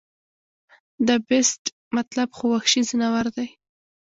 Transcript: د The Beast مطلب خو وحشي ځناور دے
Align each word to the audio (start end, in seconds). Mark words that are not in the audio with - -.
د 0.03 0.03
The 1.07 1.17
Beast 1.27 1.63
مطلب 1.97 2.29
خو 2.37 2.45
وحشي 2.53 2.81
ځناور 2.89 3.25
دے 3.35 3.47